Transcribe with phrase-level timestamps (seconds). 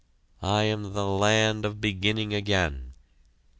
[0.41, 2.95] I am the Land of Beginning Again.